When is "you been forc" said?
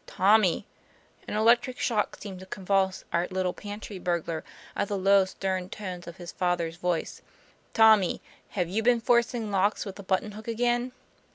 8.68-9.32